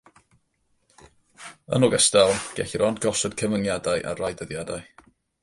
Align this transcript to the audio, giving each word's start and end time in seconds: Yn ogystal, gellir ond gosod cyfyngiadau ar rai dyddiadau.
Yn 1.77 1.87
ogystal, 1.87 2.33
gellir 2.61 2.85
ond 2.89 3.03
gosod 3.05 3.37
cyfyngiadau 3.43 4.03
ar 4.13 4.21
rai 4.25 4.33
dyddiadau. 4.43 5.07